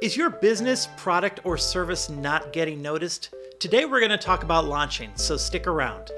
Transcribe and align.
Is 0.00 0.16
your 0.16 0.30
business, 0.30 0.86
product, 0.96 1.40
or 1.42 1.58
service 1.58 2.08
not 2.08 2.52
getting 2.52 2.80
noticed? 2.80 3.34
Today 3.58 3.84
we're 3.84 3.98
going 3.98 4.12
to 4.12 4.16
talk 4.16 4.44
about 4.44 4.64
launching, 4.64 5.10
so 5.16 5.36
stick 5.36 5.66
around. 5.66 6.12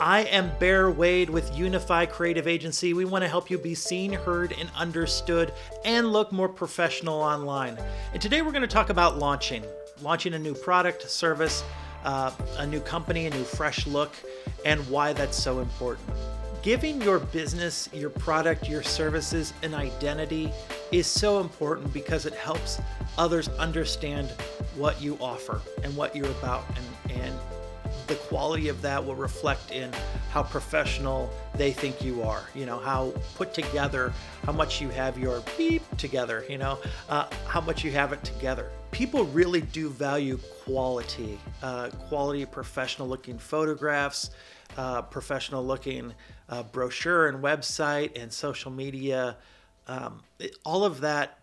I 0.00 0.26
am 0.28 0.50
Bear 0.58 0.90
Wade 0.90 1.30
with 1.30 1.56
Unify 1.56 2.06
Creative 2.06 2.48
Agency. 2.48 2.94
We 2.94 3.04
want 3.04 3.22
to 3.22 3.28
help 3.28 3.48
you 3.48 3.58
be 3.58 3.76
seen, 3.76 4.12
heard, 4.12 4.52
and 4.58 4.68
understood 4.74 5.52
and 5.84 6.12
look 6.12 6.32
more 6.32 6.48
professional 6.48 7.20
online. 7.20 7.78
And 8.12 8.20
today 8.20 8.42
we're 8.42 8.50
going 8.50 8.62
to 8.62 8.66
talk 8.66 8.90
about 8.90 9.18
launching 9.18 9.62
launching 10.02 10.34
a 10.34 10.38
new 10.38 10.54
product, 10.54 11.08
service, 11.08 11.62
uh, 12.02 12.32
a 12.56 12.66
new 12.66 12.80
company, 12.80 13.26
a 13.26 13.30
new 13.30 13.44
fresh 13.44 13.86
look, 13.86 14.12
and 14.64 14.80
why 14.90 15.12
that's 15.12 15.40
so 15.40 15.60
important. 15.60 16.10
Giving 16.64 17.02
your 17.02 17.18
business, 17.18 17.90
your 17.92 18.08
product, 18.08 18.70
your 18.70 18.82
services 18.82 19.52
an 19.62 19.74
identity 19.74 20.50
is 20.92 21.06
so 21.06 21.42
important 21.42 21.92
because 21.92 22.24
it 22.24 22.32
helps 22.32 22.80
others 23.18 23.48
understand 23.58 24.30
what 24.74 24.98
you 24.98 25.18
offer 25.20 25.60
and 25.82 25.94
what 25.94 26.16
you're 26.16 26.30
about. 26.30 26.64
And, 27.10 27.20
and 27.20 27.34
the 28.06 28.14
quality 28.14 28.68
of 28.68 28.80
that 28.80 29.04
will 29.04 29.14
reflect 29.14 29.72
in 29.72 29.92
how 30.30 30.42
professional 30.42 31.30
they 31.54 31.70
think 31.70 32.02
you 32.02 32.22
are, 32.22 32.44
you 32.54 32.64
know, 32.64 32.78
how 32.78 33.12
put 33.34 33.52
together, 33.52 34.10
how 34.44 34.52
much 34.52 34.80
you 34.80 34.88
have 34.88 35.18
your 35.18 35.42
beep 35.58 35.82
together, 35.98 36.46
you 36.48 36.56
know, 36.56 36.78
uh, 37.10 37.26
how 37.46 37.60
much 37.60 37.84
you 37.84 37.90
have 37.90 38.14
it 38.14 38.24
together. 38.24 38.70
People 38.90 39.24
really 39.26 39.60
do 39.60 39.90
value 39.90 40.38
quality, 40.64 41.38
uh, 41.62 41.90
quality 42.08 42.46
professional 42.46 43.06
looking 43.06 43.36
photographs, 43.36 44.30
uh, 44.78 45.02
professional 45.02 45.64
looking 45.64 46.14
uh, 46.48 46.62
brochure 46.62 47.28
and 47.28 47.42
website 47.42 48.20
and 48.20 48.32
social 48.32 48.70
media, 48.70 49.36
um, 49.86 50.22
it, 50.38 50.56
all 50.64 50.84
of 50.84 51.00
that 51.00 51.38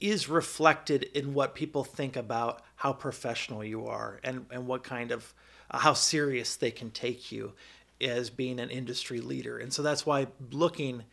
is 0.00 0.28
reflected 0.28 1.04
in 1.14 1.32
what 1.32 1.54
people 1.54 1.82
think 1.82 2.16
about 2.16 2.62
how 2.76 2.92
professional 2.92 3.64
you 3.64 3.86
are 3.86 4.20
and, 4.22 4.44
and 4.50 4.66
what 4.66 4.84
kind 4.84 5.10
of 5.10 5.32
uh, 5.70 5.78
how 5.78 5.94
serious 5.94 6.56
they 6.56 6.70
can 6.70 6.90
take 6.90 7.32
you 7.32 7.52
as 8.00 8.28
being 8.28 8.60
an 8.60 8.70
industry 8.70 9.20
leader. 9.20 9.58
And 9.58 9.72
so 9.72 9.82
that's 9.82 10.04
why 10.04 10.26
looking 10.50 11.04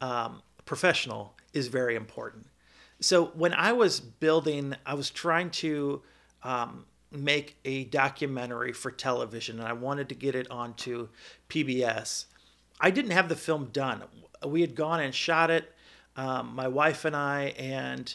um, 0.00 0.42
professional 0.64 1.34
is 1.52 1.68
very 1.68 1.94
important. 1.94 2.46
So 3.00 3.26
when 3.34 3.52
I 3.52 3.72
was 3.72 4.00
building, 4.00 4.74
I 4.86 4.94
was 4.94 5.10
trying 5.10 5.50
to 5.50 6.02
um, 6.42 6.86
make 7.10 7.56
a 7.64 7.84
documentary 7.84 8.72
for 8.72 8.90
television 8.90 9.58
and 9.58 9.68
I 9.68 9.72
wanted 9.74 10.08
to 10.08 10.14
get 10.14 10.34
it 10.34 10.50
onto 10.50 11.08
PBS. 11.48 12.26
I 12.82 12.90
didn't 12.90 13.12
have 13.12 13.28
the 13.28 13.36
film 13.36 13.70
done. 13.72 14.02
We 14.44 14.60
had 14.60 14.74
gone 14.74 15.00
and 15.00 15.14
shot 15.14 15.50
it, 15.50 15.72
um, 16.16 16.54
my 16.54 16.66
wife 16.66 17.04
and 17.04 17.14
I, 17.14 17.54
and 17.56 18.12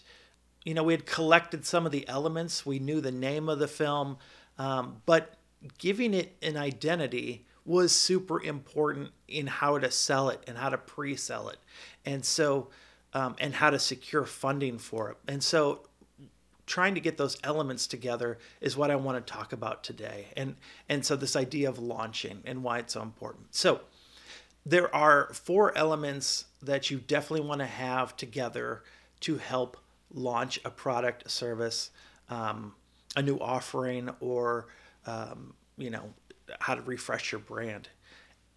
you 0.66 0.74
know 0.74 0.84
we 0.84 0.94
had 0.94 1.06
collected 1.06 1.66
some 1.66 1.86
of 1.86 1.94
the 1.94 2.08
elements. 2.10 2.66
We 2.66 2.78
knew 2.78 3.00
the 3.00 3.12
name 3.12 3.48
of 3.48 3.60
the 3.60 3.68
film, 3.68 4.18
um, 4.60 5.02
but 5.06 5.38
giving 5.78 6.14
it 6.14 6.36
an 6.42 6.58
identity 6.58 7.46
was 7.66 7.94
super 7.94 8.42
important 8.44 9.12
in 9.28 9.48
how 9.48 9.78
to 9.80 9.90
sell 9.90 10.30
it 10.30 10.44
and 10.48 10.58
how 10.58 10.70
to 10.70 10.78
pre-sell 10.78 11.48
it, 11.48 11.58
and 12.06 12.24
so 12.26 12.68
um, 13.14 13.36
and 13.40 13.56
how 13.56 13.70
to 13.70 13.80
secure 13.80 14.26
funding 14.26 14.78
for 14.78 15.12
it. 15.12 15.18
And 15.30 15.42
so 15.42 15.88
trying 16.66 16.94
to 16.94 17.02
get 17.02 17.16
those 17.16 17.38
elements 17.44 17.88
together 17.88 18.38
is 18.60 18.76
what 18.76 18.92
I 18.92 18.98
want 18.98 19.26
to 19.26 19.34
talk 19.34 19.54
about 19.54 19.84
today. 19.84 20.28
And 20.36 20.58
and 20.90 21.06
so 21.06 21.16
this 21.16 21.38
idea 21.38 21.70
of 21.70 21.80
launching 21.80 22.42
and 22.46 22.64
why 22.64 22.80
it's 22.80 22.94
so 22.94 23.02
important. 23.02 23.56
So 23.56 23.80
there 24.70 24.94
are 24.94 25.32
four 25.34 25.76
elements 25.78 26.46
that 26.62 26.92
you 26.92 26.98
definitely 27.00 27.48
want 27.48 27.60
to 27.60 27.66
have 27.66 28.18
together 28.18 28.84
to 29.22 29.38
help 29.38 29.78
launch 30.14 30.60
a 30.66 30.70
product, 30.70 31.26
a 31.26 31.30
service, 31.30 31.92
um, 32.30 32.74
a 33.16 33.22
new 33.22 33.38
offering, 33.38 34.10
or 34.20 34.68
um, 35.06 35.54
you 35.78 35.90
know 35.90 36.14
how 36.60 36.76
to 36.76 36.82
refresh 36.82 37.32
your 37.32 37.40
brand. 37.40 37.88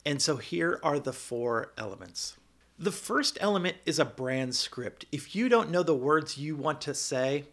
And 0.04 0.20
so 0.20 0.36
here 0.36 0.80
are 0.82 0.98
the 0.98 1.12
four 1.12 1.72
elements. 1.78 2.36
The 2.76 2.92
first 2.92 3.38
element 3.40 3.76
is 3.84 3.98
a 3.98 4.04
brand 4.04 4.56
script. 4.56 5.04
If 5.12 5.36
you 5.36 5.48
don't 5.48 5.70
know 5.70 5.82
the 5.82 5.94
words 5.94 6.38
you 6.38 6.56
want 6.56 6.80
to 6.82 6.94
say 6.94 7.44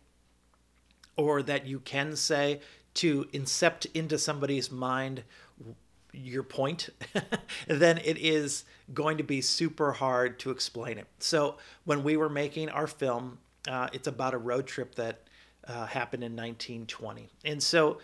or 1.15 1.43
that 1.43 1.67
you 1.67 1.79
can 1.79 2.15
say 2.15 2.61
to 2.95 3.25
incept 3.25 3.85
into 3.93 4.17
somebody's 4.17 4.71
mind 4.71 5.23
your 6.13 6.43
point, 6.43 6.89
then 7.67 7.97
it 7.99 8.17
is 8.17 8.63
going 8.93 9.17
to 9.17 9.23
be 9.23 9.41
super 9.41 9.91
hard 9.91 10.39
to 10.39 10.51
explain 10.51 10.97
it. 10.97 11.07
So 11.19 11.57
when 11.85 12.03
we 12.03 12.17
were 12.17 12.29
making 12.29 12.69
our 12.69 12.87
film, 12.87 13.39
uh, 13.67 13.89
it's 13.93 14.07
about 14.07 14.33
a 14.33 14.37
road 14.37 14.67
trip 14.67 14.95
that 14.95 15.21
uh, 15.67 15.85
happened 15.85 16.23
in 16.23 16.31
1920. 16.33 17.29
And 17.43 17.61
so 17.61 17.99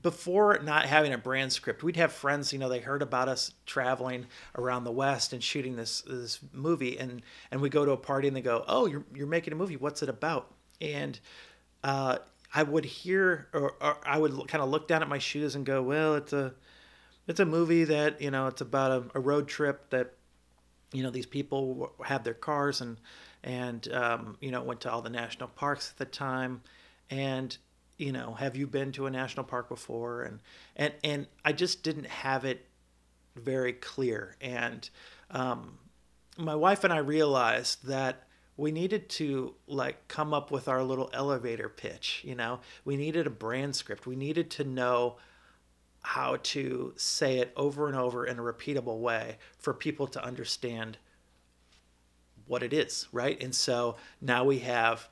before 0.00 0.58
not 0.62 0.86
having 0.86 1.12
a 1.12 1.18
brand 1.18 1.52
script, 1.52 1.82
we'd 1.82 1.96
have 1.96 2.12
friends, 2.12 2.52
you 2.52 2.58
know, 2.58 2.68
they 2.68 2.80
heard 2.80 3.02
about 3.02 3.28
us 3.28 3.52
traveling 3.66 4.26
around 4.56 4.84
the 4.84 4.90
West 4.90 5.32
and 5.32 5.42
shooting 5.42 5.76
this 5.76 6.00
this 6.02 6.38
movie, 6.52 6.98
and 6.98 7.22
and 7.50 7.60
we 7.60 7.68
go 7.68 7.84
to 7.84 7.92
a 7.92 7.96
party 7.96 8.26
and 8.26 8.36
they 8.36 8.40
go, 8.40 8.64
"Oh, 8.66 8.86
you're 8.86 9.04
you're 9.14 9.26
making 9.26 9.52
a 9.52 9.56
movie. 9.56 9.76
What's 9.76 10.02
it 10.02 10.08
about?" 10.08 10.50
And 10.80 11.20
uh, 11.84 12.18
I 12.54 12.62
would 12.62 12.84
hear, 12.84 13.48
or, 13.52 13.74
or 13.80 13.98
I 14.04 14.18
would 14.18 14.32
kind 14.48 14.62
of 14.62 14.70
look 14.70 14.88
down 14.88 15.02
at 15.02 15.08
my 15.08 15.18
shoes 15.18 15.54
and 15.54 15.66
go, 15.66 15.82
"Well, 15.82 16.14
it's 16.16 16.32
a 16.32 16.54
it's 17.26 17.40
a 17.40 17.46
movie 17.46 17.84
that 17.84 18.20
you 18.20 18.30
know 18.30 18.46
it's 18.46 18.60
about 18.60 18.90
a, 18.90 19.18
a 19.18 19.20
road 19.20 19.48
trip 19.48 19.90
that 19.90 20.14
you 20.92 21.02
know 21.02 21.10
these 21.10 21.26
people 21.26 21.92
have 22.04 22.24
their 22.24 22.34
cars 22.34 22.80
and 22.80 22.98
and 23.42 23.92
um, 23.92 24.36
you 24.40 24.50
know 24.50 24.62
went 24.62 24.80
to 24.82 24.90
all 24.90 25.02
the 25.02 25.10
national 25.10 25.48
parks 25.48 25.90
at 25.90 25.98
the 25.98 26.04
time. 26.04 26.62
And 27.10 27.56
you 27.98 28.12
know 28.12 28.34
have 28.34 28.56
you 28.56 28.66
been 28.66 28.92
to 28.92 29.06
a 29.06 29.10
national 29.10 29.44
park 29.44 29.68
before? 29.68 30.22
And 30.22 30.40
and 30.76 30.94
and 31.04 31.26
i 31.44 31.52
just 31.52 31.82
didn't 31.82 32.06
have 32.06 32.44
it 32.44 32.66
very 33.36 33.72
clear. 33.72 34.36
And 34.40 34.88
um, 35.30 35.78
my 36.36 36.54
wife 36.54 36.84
and 36.84 36.92
i 36.92 36.98
realized 36.98 37.86
that 37.86 38.26
we 38.56 38.70
needed 38.70 39.08
to 39.08 39.54
like 39.66 40.08
come 40.08 40.34
up 40.34 40.50
with 40.50 40.68
our 40.68 40.82
little 40.82 41.10
elevator 41.14 41.68
pitch 41.68 42.22
you 42.24 42.34
know? 42.34 42.60
We 42.84 42.96
needed 42.96 43.26
a 43.26 43.30
brand 43.30 43.76
script. 43.76 44.06
We 44.06 44.16
needed 44.16 44.50
to 44.52 44.64
know 44.64 45.16
how 46.02 46.36
to 46.42 46.92
say 46.96 47.38
it 47.38 47.52
over 47.56 47.86
and 47.86 47.96
over 47.96 48.26
in 48.26 48.38
a 48.38 48.42
repeatable 48.42 48.98
way 48.98 49.38
for 49.58 49.72
people 49.72 50.06
to 50.08 50.24
understand 50.24 50.98
what 52.46 52.62
it 52.62 52.72
is, 52.72 53.08
right? 53.12 53.40
And 53.42 53.54
so 53.54 53.96
now 54.20 54.44
we 54.44 54.58
have 54.60 55.08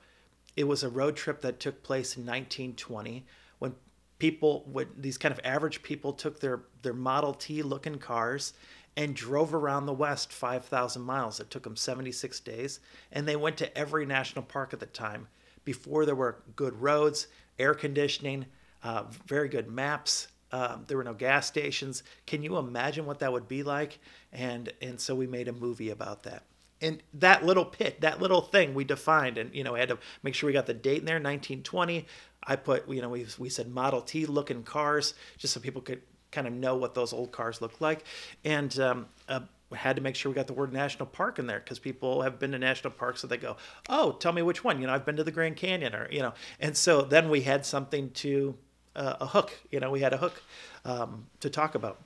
it 0.56 0.64
was 0.64 0.82
a 0.82 0.88
road 0.88 1.16
trip 1.16 1.40
that 1.42 1.60
took 1.60 1.82
place 1.82 2.16
in 2.16 2.22
1920 2.24 3.24
when 3.60 3.74
people 4.18 4.64
when 4.70 4.88
these 4.96 5.16
kind 5.16 5.32
of 5.32 5.40
average 5.44 5.82
people 5.82 6.12
took 6.12 6.40
their 6.40 6.64
their 6.82 6.92
Model 6.92 7.34
T 7.34 7.62
looking 7.62 7.98
cars 7.98 8.52
and 8.96 9.14
drove 9.14 9.54
around 9.54 9.86
the 9.86 9.92
west 9.92 10.32
5,000 10.32 11.00
miles. 11.00 11.38
It 11.38 11.48
took 11.48 11.62
them 11.62 11.76
76 11.76 12.40
days 12.40 12.80
and 13.12 13.26
they 13.26 13.36
went 13.36 13.56
to 13.58 13.78
every 13.78 14.04
national 14.04 14.44
park 14.44 14.72
at 14.72 14.80
the 14.80 14.86
time 14.86 15.28
before 15.64 16.04
there 16.04 16.16
were 16.16 16.42
good 16.56 16.80
roads, 16.82 17.28
air 17.58 17.74
conditioning, 17.74 18.46
uh, 18.82 19.04
very 19.26 19.48
good 19.48 19.70
maps, 19.70 20.28
um, 20.52 20.84
there 20.86 20.96
were 20.96 21.04
no 21.04 21.14
gas 21.14 21.46
stations. 21.46 22.02
Can 22.26 22.42
you 22.42 22.56
imagine 22.56 23.06
what 23.06 23.20
that 23.20 23.32
would 23.32 23.48
be 23.48 23.62
like? 23.62 23.98
And 24.32 24.72
and 24.80 25.00
so 25.00 25.14
we 25.14 25.26
made 25.26 25.48
a 25.48 25.52
movie 25.52 25.90
about 25.90 26.24
that. 26.24 26.44
And 26.82 27.02
that 27.14 27.44
little 27.44 27.64
pit, 27.64 28.00
that 28.00 28.22
little 28.22 28.40
thing 28.40 28.72
we 28.72 28.84
defined, 28.84 29.36
and 29.38 29.54
you 29.54 29.64
know, 29.64 29.74
had 29.74 29.90
to 29.90 29.98
make 30.22 30.34
sure 30.34 30.46
we 30.46 30.52
got 30.52 30.66
the 30.66 30.74
date 30.74 31.00
in 31.00 31.04
there, 31.04 31.16
1920. 31.16 32.06
I 32.42 32.56
put, 32.56 32.88
you 32.88 33.02
know, 33.02 33.10
we 33.10 33.26
we 33.38 33.48
said 33.48 33.68
Model 33.68 34.00
T 34.00 34.26
looking 34.26 34.62
cars, 34.62 35.14
just 35.36 35.52
so 35.54 35.60
people 35.60 35.82
could 35.82 36.02
kind 36.32 36.46
of 36.46 36.52
know 36.52 36.76
what 36.76 36.94
those 36.94 37.12
old 37.12 37.32
cars 37.32 37.60
looked 37.60 37.80
like, 37.80 38.04
and 38.44 38.78
um, 38.80 39.06
uh, 39.28 39.40
we 39.68 39.78
had 39.78 39.96
to 39.96 40.02
make 40.02 40.16
sure 40.16 40.30
we 40.30 40.34
got 40.34 40.46
the 40.46 40.52
word 40.52 40.72
national 40.72 41.06
park 41.06 41.38
in 41.38 41.46
there 41.46 41.60
because 41.60 41.78
people 41.78 42.22
have 42.22 42.38
been 42.38 42.52
to 42.52 42.58
national 42.58 42.92
parks 42.92 43.20
so 43.20 43.26
they 43.26 43.36
go 43.36 43.56
oh 43.88 44.12
tell 44.12 44.32
me 44.32 44.42
which 44.42 44.64
one 44.64 44.80
you 44.80 44.86
know 44.86 44.92
i've 44.92 45.06
been 45.06 45.16
to 45.16 45.24
the 45.24 45.30
grand 45.30 45.56
canyon 45.56 45.94
or 45.94 46.08
you 46.10 46.20
know 46.20 46.34
and 46.58 46.76
so 46.76 47.02
then 47.02 47.30
we 47.30 47.42
had 47.42 47.64
something 47.64 48.10
to 48.10 48.56
uh, 48.96 49.16
a 49.20 49.26
hook. 49.26 49.58
You 49.70 49.80
know, 49.80 49.90
we 49.90 50.00
had 50.00 50.12
a 50.12 50.16
hook 50.18 50.42
um, 50.84 51.26
to 51.40 51.50
talk 51.50 51.74
about, 51.74 52.00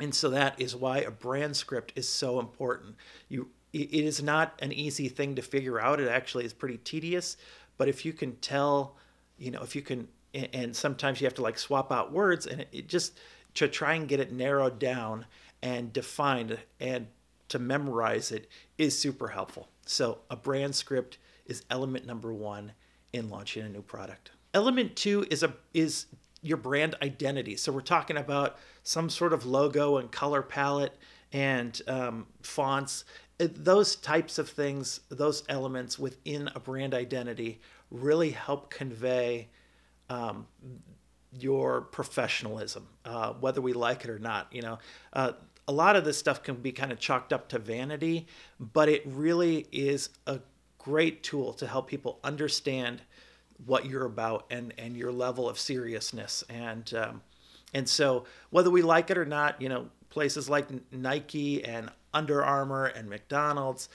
and 0.00 0.14
so 0.14 0.30
that 0.30 0.60
is 0.60 0.74
why 0.74 0.98
a 0.98 1.10
brand 1.10 1.56
script 1.56 1.92
is 1.96 2.08
so 2.08 2.40
important. 2.40 2.96
You, 3.28 3.48
it 3.72 3.92
is 3.92 4.22
not 4.22 4.58
an 4.60 4.72
easy 4.72 5.08
thing 5.08 5.34
to 5.36 5.42
figure 5.42 5.80
out. 5.80 6.00
It 6.00 6.08
actually 6.08 6.44
is 6.44 6.52
pretty 6.52 6.78
tedious, 6.78 7.36
but 7.76 7.88
if 7.88 8.04
you 8.04 8.12
can 8.12 8.36
tell, 8.36 8.96
you 9.38 9.50
know, 9.50 9.62
if 9.62 9.76
you 9.76 9.82
can, 9.82 10.08
and 10.34 10.74
sometimes 10.74 11.20
you 11.20 11.26
have 11.26 11.34
to 11.34 11.42
like 11.42 11.58
swap 11.58 11.92
out 11.92 12.12
words, 12.12 12.46
and 12.46 12.66
it 12.72 12.88
just 12.88 13.18
to 13.54 13.68
try 13.68 13.94
and 13.94 14.08
get 14.08 14.20
it 14.20 14.32
narrowed 14.32 14.78
down 14.78 15.26
and 15.62 15.92
defined 15.92 16.58
and 16.78 17.06
to 17.48 17.58
memorize 17.58 18.30
it 18.32 18.48
is 18.76 18.98
super 18.98 19.28
helpful. 19.28 19.68
So 19.86 20.18
a 20.30 20.36
brand 20.36 20.74
script 20.74 21.18
is 21.46 21.64
element 21.70 22.06
number 22.06 22.32
one 22.32 22.72
in 23.12 23.30
launching 23.30 23.64
a 23.64 23.68
new 23.68 23.82
product. 23.82 24.32
Element 24.56 24.96
two 24.96 25.26
is 25.30 25.42
a 25.42 25.52
is 25.74 26.06
your 26.40 26.56
brand 26.56 26.94
identity. 27.02 27.56
So 27.56 27.70
we're 27.72 27.82
talking 27.82 28.16
about 28.16 28.56
some 28.84 29.10
sort 29.10 29.34
of 29.34 29.44
logo 29.44 29.98
and 29.98 30.10
color 30.10 30.40
palette 30.40 30.96
and 31.30 31.78
um, 31.86 32.26
fonts 32.40 33.04
those 33.38 33.96
types 33.96 34.38
of 34.38 34.48
things, 34.48 35.00
those 35.10 35.44
elements 35.50 35.98
within 35.98 36.48
a 36.54 36.60
brand 36.60 36.94
identity 36.94 37.60
really 37.90 38.30
help 38.30 38.70
convey 38.70 39.48
um, 40.08 40.46
your 41.38 41.82
professionalism, 41.82 42.86
uh, 43.04 43.34
whether 43.34 43.60
we 43.60 43.74
like 43.74 44.04
it 44.04 44.10
or 44.10 44.18
not. 44.18 44.48
You 44.50 44.62
know, 44.62 44.78
uh, 45.12 45.32
a 45.68 45.72
lot 45.72 45.96
of 45.96 46.06
this 46.06 46.16
stuff 46.16 46.42
can 46.42 46.54
be 46.54 46.72
kind 46.72 46.92
of 46.92 46.98
chalked 46.98 47.30
up 47.30 47.50
to 47.50 47.58
vanity, 47.58 48.26
but 48.58 48.88
it 48.88 49.02
really 49.04 49.66
is 49.70 50.08
a 50.26 50.40
great 50.78 51.22
tool 51.22 51.52
to 51.52 51.66
help 51.66 51.88
people 51.88 52.20
understand 52.24 53.02
what 53.64 53.86
you're 53.86 54.04
about 54.04 54.46
and 54.50 54.74
and 54.78 54.96
your 54.96 55.12
level 55.12 55.48
of 55.48 55.58
seriousness 55.58 56.44
and 56.48 56.92
um, 56.94 57.22
and 57.74 57.88
so 57.88 58.24
whether 58.50 58.70
we 58.70 58.82
like 58.82 59.10
it 59.10 59.18
or 59.18 59.24
not, 59.24 59.60
you 59.60 59.68
know, 59.68 59.88
places 60.08 60.48
like 60.48 60.68
Nike 60.92 61.64
and 61.64 61.90
Under 62.14 62.44
Armour 62.44 62.86
and 62.86 63.08
McDonald's, 63.08 63.88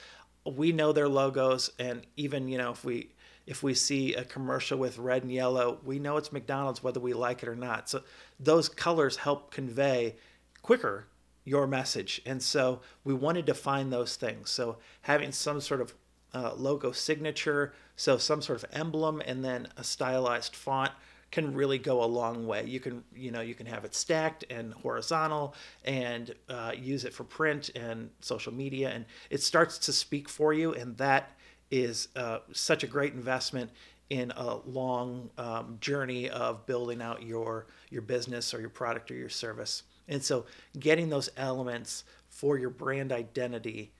we 0.44 0.72
know 0.72 0.92
their 0.92 1.08
logos 1.08 1.70
and 1.78 2.06
even 2.16 2.48
you 2.48 2.58
know 2.58 2.70
if 2.70 2.84
we 2.84 3.10
if 3.46 3.62
we 3.62 3.74
see 3.74 4.14
a 4.14 4.24
commercial 4.24 4.78
with 4.78 4.98
red 4.98 5.22
and 5.22 5.32
yellow, 5.32 5.80
we 5.84 5.98
know 5.98 6.16
it's 6.16 6.32
McDonald's 6.32 6.82
whether 6.82 7.00
we 7.00 7.12
like 7.12 7.42
it 7.42 7.48
or 7.48 7.56
not. 7.56 7.88
So 7.88 8.02
those 8.38 8.68
colors 8.68 9.16
help 9.16 9.50
convey 9.50 10.16
quicker 10.62 11.08
your 11.44 11.66
message. 11.66 12.22
And 12.24 12.42
so 12.42 12.80
we 13.04 13.14
wanted 13.14 13.46
to 13.46 13.54
find 13.54 13.92
those 13.92 14.16
things. 14.16 14.50
So 14.50 14.78
having 15.02 15.32
some 15.32 15.60
sort 15.60 15.80
of 15.80 15.94
uh, 16.34 16.54
logo 16.54 16.92
signature, 16.92 17.74
so 17.96 18.16
some 18.16 18.42
sort 18.42 18.62
of 18.62 18.70
emblem, 18.72 19.22
and 19.24 19.44
then 19.44 19.68
a 19.76 19.84
stylized 19.84 20.56
font 20.56 20.92
can 21.30 21.54
really 21.54 21.78
go 21.78 22.04
a 22.04 22.06
long 22.06 22.46
way. 22.46 22.64
You 22.66 22.78
can, 22.78 23.02
you 23.14 23.30
know, 23.30 23.40
you 23.40 23.54
can 23.54 23.66
have 23.66 23.84
it 23.84 23.94
stacked 23.94 24.44
and 24.50 24.74
horizontal, 24.74 25.54
and 25.84 26.34
uh, 26.48 26.72
use 26.76 27.04
it 27.04 27.14
for 27.14 27.24
print 27.24 27.70
and 27.74 28.10
social 28.20 28.52
media, 28.52 28.90
and 28.90 29.04
it 29.30 29.42
starts 29.42 29.78
to 29.78 29.92
speak 29.92 30.28
for 30.28 30.52
you, 30.52 30.74
and 30.74 30.96
that 30.98 31.30
is 31.70 32.08
uh, 32.16 32.40
such 32.52 32.84
a 32.84 32.86
great 32.86 33.14
investment 33.14 33.70
in 34.10 34.30
a 34.36 34.56
long 34.66 35.30
um, 35.38 35.78
journey 35.80 36.28
of 36.28 36.66
building 36.66 37.00
out 37.00 37.22
your 37.22 37.66
your 37.88 38.02
business 38.02 38.52
or 38.52 38.60
your 38.60 38.68
product 38.68 39.10
or 39.10 39.14
your 39.14 39.30
service. 39.30 39.84
And 40.06 40.22
so, 40.22 40.44
getting 40.78 41.08
those 41.08 41.30
elements 41.36 42.04
for 42.28 42.58
your 42.58 42.68
brand 42.68 43.10
identity 43.10 43.92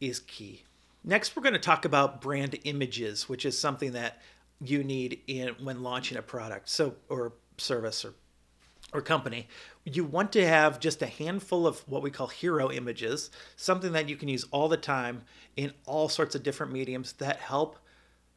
is 0.00 0.18
key. 0.20 0.64
Next, 1.02 1.34
we're 1.34 1.42
going 1.42 1.54
to 1.54 1.58
talk 1.58 1.84
about 1.84 2.20
brand 2.20 2.58
images, 2.64 3.28
which 3.28 3.46
is 3.46 3.58
something 3.58 3.92
that 3.92 4.20
you 4.60 4.84
need 4.84 5.20
in 5.26 5.54
when 5.62 5.82
launching 5.82 6.18
a 6.18 6.22
product, 6.22 6.68
so 6.68 6.94
or 7.08 7.32
service 7.56 8.04
or 8.04 8.14
or 8.92 9.00
company. 9.00 9.48
You 9.84 10.04
want 10.04 10.32
to 10.32 10.46
have 10.46 10.80
just 10.80 11.00
a 11.00 11.06
handful 11.06 11.66
of 11.66 11.78
what 11.88 12.02
we 12.02 12.10
call 12.10 12.26
hero 12.26 12.70
images, 12.70 13.30
something 13.56 13.92
that 13.92 14.08
you 14.08 14.16
can 14.16 14.28
use 14.28 14.44
all 14.50 14.68
the 14.68 14.76
time 14.76 15.22
in 15.56 15.72
all 15.86 16.08
sorts 16.08 16.34
of 16.34 16.42
different 16.42 16.72
mediums 16.72 17.12
that 17.14 17.36
help 17.36 17.78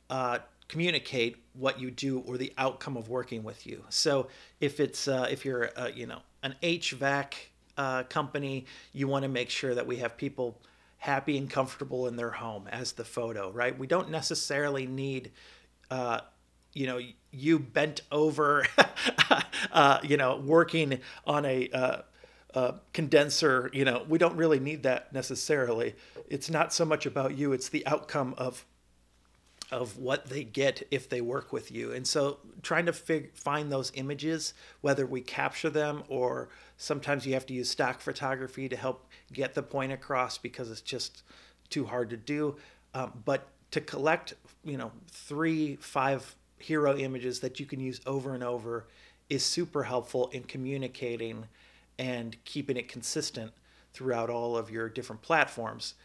uh, 0.09 0.39
communicate 0.67 1.37
what 1.53 1.79
you 1.79 1.91
do 1.91 2.19
or 2.19 2.37
the 2.37 2.53
outcome 2.57 2.97
of 2.97 3.09
working 3.09 3.43
with 3.43 3.65
you. 3.65 3.83
So 3.89 4.27
if 4.59 4.79
it's 4.79 5.07
uh, 5.07 5.27
if 5.29 5.43
you're 5.43 5.69
uh, 5.75 5.89
you 5.93 6.05
know 6.05 6.19
an 6.43 6.55
HVAC 6.61 7.33
uh, 7.77 8.03
company, 8.03 8.65
you 8.91 9.07
want 9.07 9.23
to 9.23 9.29
make 9.29 9.49
sure 9.49 9.73
that 9.75 9.87
we 9.87 9.97
have 9.97 10.15
people 10.17 10.61
happy 11.03 11.37
and 11.37 11.49
comfortable 11.49 12.07
in 12.07 12.15
their 12.15 12.31
home 12.31 12.65
as 12.69 12.93
the 12.93 13.03
photo, 13.03 13.51
right? 13.51 13.77
We 13.77 13.87
don't 13.87 14.09
necessarily 14.09 14.87
need, 14.87 15.33
uh, 15.91 16.21
you 16.71 16.87
know, 16.87 16.97
you 17.29 17.59
bent 17.59 18.03
over, 18.09 18.65
uh, 19.73 19.99
you 20.01 20.15
know, 20.15 20.37
working 20.37 21.01
on 21.27 21.43
a 21.43 21.67
uh, 21.73 21.97
uh, 22.53 22.71
condenser. 22.93 23.69
You 23.73 23.83
know, 23.83 24.05
we 24.07 24.17
don't 24.17 24.37
really 24.37 24.61
need 24.61 24.83
that 24.83 25.11
necessarily. 25.11 25.95
It's 26.29 26.49
not 26.49 26.71
so 26.71 26.85
much 26.85 27.05
about 27.05 27.37
you; 27.37 27.51
it's 27.51 27.67
the 27.67 27.85
outcome 27.85 28.33
of 28.37 28.65
of 29.73 29.97
what 29.97 30.27
they 30.27 30.43
get 30.43 30.85
if 30.91 31.09
they 31.09 31.19
work 31.19 31.51
with 31.51 31.71
you. 31.71 31.91
And 31.91 32.07
so 32.07 32.37
trying 32.61 32.85
to 32.85 32.93
fig- 32.93 33.33
find 33.33 33.71
those 33.71 33.91
images, 33.95 34.53
whether 34.81 35.07
we 35.07 35.21
capture 35.21 35.71
them 35.71 36.03
or 36.09 36.49
sometimes 36.77 37.25
you 37.25 37.33
have 37.33 37.47
to 37.47 37.55
use 37.55 37.71
stock 37.71 37.99
photography 37.99 38.69
to 38.69 38.75
help 38.75 39.09
get 39.33 39.55
the 39.55 39.63
point 39.63 39.91
across 39.91 40.37
because 40.37 40.69
it's 40.69 40.81
just 40.81 41.23
too 41.71 41.85
hard 41.85 42.11
to 42.11 42.17
do. 42.17 42.55
Um, 42.93 43.23
but 43.25 43.47
to 43.71 43.81
collect, 43.81 44.35
you 44.63 44.77
know, 44.77 44.91
three, 45.09 45.75
five 45.77 46.35
hero 46.59 46.95
images 46.95 47.39
that 47.39 47.59
you 47.59 47.65
can 47.65 47.79
use 47.79 47.99
over 48.05 48.35
and 48.35 48.43
over 48.43 48.85
is 49.27 49.43
super 49.43 49.81
helpful 49.83 50.29
in 50.29 50.43
communicating 50.43 51.45
and 51.97 52.37
keeping 52.45 52.77
it 52.77 52.87
consistent 52.87 53.51
throughout 53.91 54.29
all 54.29 54.55
of 54.55 54.69
your 54.69 54.87
different 54.87 55.23
platforms 55.23 55.95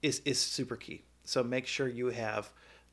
is, 0.00 0.22
is 0.24 0.40
super 0.40 0.76
key. 0.76 1.02
So 1.24 1.42
make 1.42 1.66
sure 1.66 1.88
you 1.88 2.06
have 2.06 2.50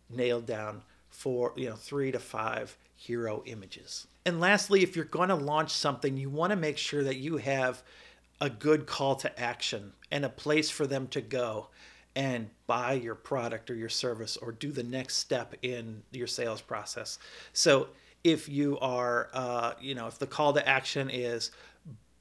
nailed 0.10 0.46
down 0.46 0.84
for 1.10 1.54
you 1.56 1.70
know 1.70 1.76
three 1.76 2.12
to 2.12 2.20
five 2.20 2.78
hero 2.96 3.44
images. 3.46 4.08
And 4.26 4.40
lastly, 4.40 4.84
if 4.84 4.96
you're 4.96 5.06
going 5.06 5.30
to 5.30 5.36
launch 5.36 5.72
something, 5.72 6.18
you 6.18 6.30
want 6.30 6.52
to 6.52 6.58
make 6.58 6.78
sure 6.78 7.04
that 7.04 7.16
you 7.16 7.38
have 7.38 7.82
a 8.42 8.50
good 8.50 8.86
call 8.86 9.16
to 9.16 9.40
action 9.40 9.94
and 10.12 10.26
a 10.26 10.30
place 10.30 10.70
for 10.70 10.86
them 10.86 11.08
to 11.08 11.22
go 11.22 11.68
and 12.16 12.50
buy 12.68 12.94
your 12.94 13.16
product 13.16 13.70
or 13.70 13.76
your 13.76 13.90
service 13.90 14.38
or 14.38 14.52
do 14.52 14.72
the 14.72 14.84
next 14.84 15.16
step 15.16 15.56
in 15.62 16.04
your 16.12 16.28
sales 16.28 16.62
process. 16.62 17.20
So 17.54 17.88
if 18.24 18.50
you 18.50 18.78
are, 18.80 19.30
uh, 19.34 19.74
you 19.80 19.96
know, 19.96 20.08
if 20.08 20.20
the 20.20 20.28
call 20.28 20.54
to 20.54 20.68
action 20.68 21.10
is 21.10 21.52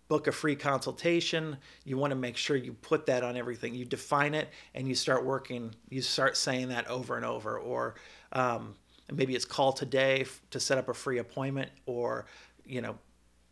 book 0.08 0.26
a 0.26 0.32
free 0.32 0.56
consultation, 0.56 1.58
you 1.84 1.96
want 1.99 2.10
to 2.10 2.16
make 2.16 2.37
sure 2.37 2.56
you 2.56 2.72
put 2.72 3.06
that 3.06 3.22
on 3.22 3.37
everything. 3.37 3.75
You 3.75 3.84
define 3.84 4.34
it 4.34 4.49
and 4.75 4.88
you 4.88 4.94
start 4.94 5.25
working, 5.25 5.75
you 5.90 6.00
start 6.00 6.37
saying 6.37 6.70
that 6.70 6.87
over 6.88 7.16
and 7.16 7.25
over. 7.25 7.58
Or 7.58 7.94
um, 8.32 8.75
maybe 9.12 9.34
it's 9.34 9.44
call 9.44 9.72
today 9.72 10.25
to 10.50 10.58
set 10.58 10.78
up 10.78 10.88
a 10.88 10.94
free 10.94 11.19
appointment 11.19 11.70
or, 11.87 12.26
you 12.64 12.81
know, 12.81 12.99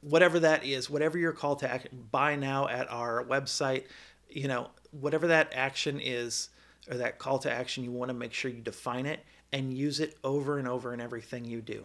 whatever 0.01 0.41
that 0.41 0.65
is, 0.65 0.89
whatever 0.89 1.19
your 1.19 1.33
call 1.33 1.57
to 1.57 1.71
action, 1.71 2.07
buy 2.11 2.37
now 2.37 2.69
at 2.69 2.91
our 2.91 3.25
website, 3.25 3.85
you 4.29 4.49
know, 4.49 4.69
whatever 4.93 5.27
that 5.27 5.53
action 5.55 6.01
is 6.01 6.49
or 6.91 6.97
that 6.97 7.19
call 7.19 7.39
to 7.41 7.53
action, 7.53 7.85
you 7.85 7.93
want 7.93 8.09
to 8.09 8.15
make 8.15 8.33
sure 8.33 8.51
you 8.51 8.61
define 8.61 9.05
it 9.05 9.25
and 9.53 9.77
use 9.77 10.01
it 10.01 10.17
over 10.25 10.59
and 10.59 10.69
over 10.69 10.95
in 10.95 11.01
everything 11.01 11.45
you 11.45 11.61
do. 11.61 11.85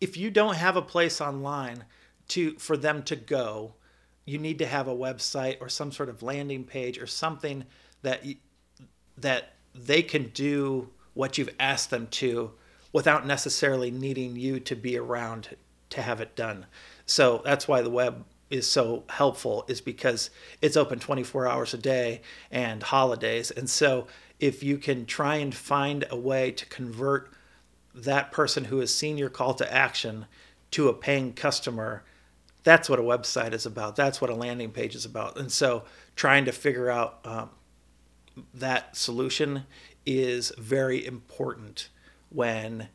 If 0.00 0.16
you 0.16 0.30
don't 0.30 0.56
have 0.56 0.76
a 0.76 0.82
place 0.82 1.20
online 1.20 1.84
to 2.28 2.58
for 2.58 2.76
them 2.76 3.02
to 3.04 3.16
go, 3.16 3.74
you 4.24 4.38
need 4.38 4.58
to 4.58 4.66
have 4.66 4.88
a 4.88 4.94
website 4.94 5.56
or 5.60 5.68
some 5.68 5.92
sort 5.92 6.08
of 6.08 6.22
landing 6.22 6.64
page 6.64 6.98
or 6.98 7.06
something 7.06 7.64
that 8.02 8.24
you, 8.24 8.36
that 9.18 9.54
they 9.74 10.02
can 10.02 10.28
do 10.28 10.88
what 11.14 11.38
you've 11.38 11.54
asked 11.58 11.90
them 11.90 12.06
to 12.08 12.52
without 12.92 13.26
necessarily 13.26 13.90
needing 13.90 14.36
you 14.36 14.60
to 14.60 14.74
be 14.74 14.96
around 14.96 15.56
to 15.90 16.02
have 16.02 16.20
it 16.20 16.36
done. 16.36 16.66
So 17.06 17.42
that's 17.44 17.68
why 17.68 17.82
the 17.82 17.90
web 17.90 18.24
is 18.50 18.68
so 18.68 19.04
helpful 19.08 19.64
is 19.68 19.80
because 19.80 20.30
it's 20.60 20.76
open 20.76 20.98
24 20.98 21.46
hours 21.46 21.72
a 21.72 21.78
day 21.78 22.20
and 22.50 22.82
holidays. 22.82 23.50
And 23.50 23.70
so 23.70 24.06
if 24.40 24.62
you 24.62 24.76
can 24.78 25.06
try 25.06 25.36
and 25.36 25.54
find 25.54 26.04
a 26.10 26.16
way 26.16 26.50
to 26.52 26.66
convert 26.66 27.30
that 27.94 28.32
person 28.32 28.64
who 28.64 28.78
has 28.78 28.94
seen 28.94 29.18
your 29.18 29.28
call 29.28 29.54
to 29.54 29.72
action 29.72 30.26
to 30.72 30.88
a 30.88 30.94
paying 30.94 31.32
customer 31.32 32.02
that's 32.62 32.88
what 32.88 32.98
a 32.98 33.02
website 33.02 33.52
is 33.52 33.66
about. 33.66 33.96
That's 33.96 34.20
what 34.20 34.30
a 34.30 34.34
landing 34.34 34.70
page 34.70 34.94
is 34.94 35.04
about. 35.04 35.38
And 35.38 35.50
so 35.50 35.84
trying 36.16 36.44
to 36.44 36.52
figure 36.52 36.90
out 36.90 37.20
um, 37.24 37.50
that 38.54 38.96
solution 38.96 39.64
is 40.06 40.52
very 40.58 41.04
important 41.04 41.88
when 42.30 42.88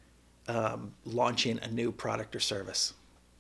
um, 0.48 0.94
launching 1.06 1.60
a 1.62 1.68
new 1.68 1.92
product 1.92 2.36
or 2.36 2.40
service. 2.40 2.94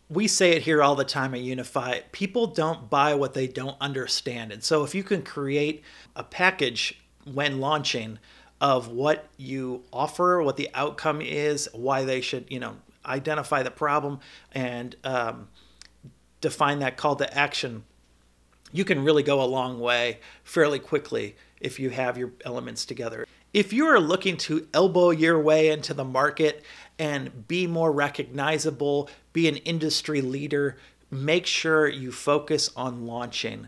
We 0.09 0.27
say 0.27 0.51
it 0.51 0.63
here 0.63 0.83
all 0.83 0.95
the 0.95 1.03
time 1.03 1.33
at 1.33 1.41
Unify 1.41 2.01
people 2.11 2.47
don't 2.47 2.89
buy 2.89 3.15
what 3.15 3.33
they 3.33 3.47
don't 3.47 3.77
understand. 3.81 4.51
And 4.51 4.63
so 4.63 4.83
if 4.83 4.93
you 4.93 5.03
can 5.03 5.23
create 5.23 5.83
a 6.15 6.23
package 6.23 6.99
when 7.31 7.59
launching 7.59 8.19
of 8.61 8.87
what 8.87 9.27
you 9.37 9.83
offer, 9.91 10.41
what 10.41 10.57
the 10.57 10.69
outcome 10.73 11.21
is, 11.21 11.67
why 11.73 12.03
they 12.03 12.21
should, 12.21 12.45
you 12.49 12.59
know, 12.59 12.75
identify 13.05 13.63
the 13.63 13.71
problem 13.71 14.19
and 14.51 14.95
um, 15.03 15.47
define 16.45 16.77
that 16.77 16.95
call 16.95 17.15
to 17.15 17.37
action, 17.37 17.83
you 18.71 18.85
can 18.85 19.03
really 19.03 19.23
go 19.23 19.41
a 19.41 19.45
long 19.45 19.79
way 19.79 20.19
fairly 20.43 20.77
quickly 20.77 21.35
if 21.59 21.79
you 21.79 21.89
have 21.89 22.19
your 22.19 22.33
elements 22.45 22.85
together. 22.85 23.25
If 23.51 23.73
you 23.73 23.87
are 23.87 23.99
looking 23.99 24.37
to 24.37 24.67
elbow 24.71 25.09
your 25.09 25.39
way 25.39 25.69
into 25.69 25.95
the 25.95 26.03
market 26.03 26.63
and 26.99 27.47
be 27.47 27.65
more 27.65 27.91
recognizable, 27.91 29.09
be 29.33 29.47
an 29.47 29.57
industry 29.57 30.21
leader, 30.21 30.77
make 31.09 31.47
sure 31.47 31.87
you 31.87 32.11
focus 32.11 32.69
on 32.75 33.07
launching. 33.07 33.67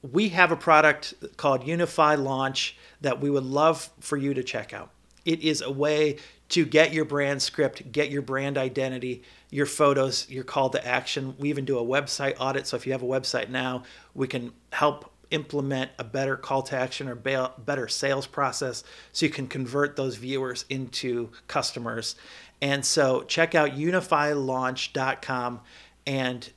We 0.00 0.30
have 0.30 0.52
a 0.52 0.56
product 0.56 1.12
called 1.36 1.66
Unify 1.66 2.14
Launch 2.14 2.78
that 3.02 3.20
we 3.20 3.28
would 3.28 3.44
love 3.44 3.90
for 4.00 4.16
you 4.16 4.32
to 4.32 4.42
check 4.42 4.72
out. 4.72 4.90
It 5.26 5.42
is 5.42 5.60
a 5.60 5.70
way 5.70 6.16
to 6.50 6.64
get 6.64 6.94
your 6.94 7.04
brand 7.04 7.42
script, 7.42 7.92
get 7.92 8.10
your 8.10 8.22
brand 8.22 8.56
identity, 8.56 9.24
your 9.50 9.66
photos, 9.66 10.30
your 10.30 10.44
call 10.44 10.70
to 10.70 10.86
action. 10.86 11.34
We 11.38 11.50
even 11.50 11.64
do 11.64 11.78
a 11.78 11.84
website 11.84 12.36
audit. 12.38 12.66
So 12.66 12.76
if 12.76 12.86
you 12.86 12.92
have 12.92 13.02
a 13.02 13.06
website 13.06 13.50
now, 13.50 13.82
we 14.14 14.28
can 14.28 14.52
help 14.72 15.12
implement 15.32 15.90
a 15.98 16.04
better 16.04 16.36
call 16.36 16.62
to 16.62 16.76
action 16.76 17.08
or 17.08 17.16
better 17.16 17.88
sales 17.88 18.28
process 18.28 18.84
so 19.12 19.26
you 19.26 19.32
can 19.32 19.48
convert 19.48 19.96
those 19.96 20.14
viewers 20.16 20.64
into 20.68 21.30
customers. 21.48 22.14
And 22.62 22.84
so 22.84 23.22
check 23.24 23.56
out 23.56 23.72
unifylaunch.com 23.72 25.60
and 26.06 26.50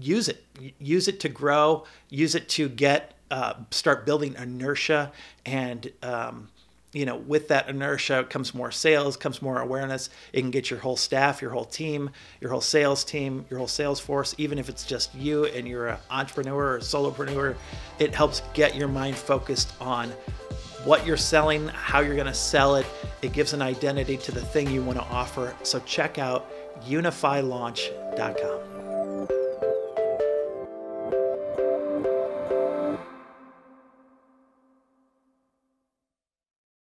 use 0.00 0.28
it. 0.28 0.44
Use 0.78 1.08
it 1.08 1.18
to 1.20 1.28
grow, 1.28 1.84
use 2.08 2.36
it 2.36 2.48
to 2.50 2.68
get, 2.68 3.14
uh, 3.30 3.54
start 3.70 4.06
building 4.06 4.36
inertia 4.38 5.12
and, 5.44 5.90
um, 6.02 6.48
you 6.92 7.06
know, 7.06 7.16
with 7.16 7.48
that 7.48 7.68
inertia 7.68 8.24
comes 8.24 8.54
more 8.54 8.70
sales, 8.70 9.16
comes 9.16 9.40
more 9.40 9.60
awareness. 9.60 10.10
It 10.32 10.42
can 10.42 10.50
get 10.50 10.70
your 10.70 10.78
whole 10.78 10.96
staff, 10.96 11.40
your 11.40 11.50
whole 11.50 11.64
team, 11.64 12.10
your 12.40 12.50
whole 12.50 12.60
sales 12.60 13.02
team, 13.02 13.46
your 13.48 13.58
whole 13.58 13.68
sales 13.68 13.98
force, 13.98 14.34
even 14.38 14.58
if 14.58 14.68
it's 14.68 14.84
just 14.84 15.14
you 15.14 15.46
and 15.46 15.66
you're 15.66 15.88
an 15.88 15.98
entrepreneur 16.10 16.74
or 16.74 16.78
solopreneur, 16.80 17.56
it 17.98 18.14
helps 18.14 18.42
get 18.52 18.74
your 18.74 18.88
mind 18.88 19.16
focused 19.16 19.72
on 19.80 20.10
what 20.84 21.06
you're 21.06 21.16
selling, 21.16 21.68
how 21.68 22.00
you're 22.00 22.16
going 22.16 22.26
to 22.26 22.34
sell 22.34 22.76
it. 22.76 22.86
It 23.22 23.32
gives 23.32 23.52
an 23.52 23.62
identity 23.62 24.16
to 24.18 24.32
the 24.32 24.42
thing 24.42 24.70
you 24.70 24.82
want 24.82 24.98
to 24.98 25.04
offer. 25.04 25.56
So 25.62 25.78
check 25.80 26.18
out 26.18 26.50
unifylaunch.com. 26.84 28.71